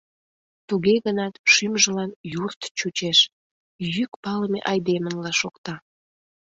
Туге 0.67 0.95
гынат 1.05 1.33
шӱмжылан 1.53 2.11
юрт 2.43 2.61
чучеш, 2.77 3.19
йӱк 3.93 4.11
палыме 4.23 4.59
айдемынла 4.71 5.31
шокта. 5.39 5.75